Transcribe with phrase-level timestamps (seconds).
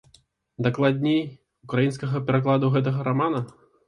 [0.67, 1.19] Дакладней,
[1.67, 3.43] украінскага перакладу гэтага рамана.